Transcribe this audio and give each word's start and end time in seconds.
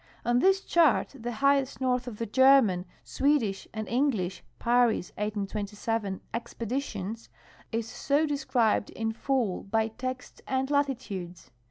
On 0.25 0.39
this 0.39 0.61
chart 0.61 1.13
the 1.13 1.31
highest 1.31 1.79
north 1.79 2.07
of 2.07 2.17
the 2.17 2.25
German, 2.25 2.85
Swedish, 3.03 3.67
and 3.71 3.87
Plnglish 3.87 4.41
(Parry's, 4.57 5.09
1827) 5.11 6.21
ex 6.33 6.55
])editions 6.55 7.29
is 7.71 7.87
so 7.87 8.25
described 8.25 8.89
in 8.89 9.11
full 9.13 9.65
lyv 9.65 9.91
text 9.99 10.41
and 10.47 10.71
latitudes. 10.71 11.51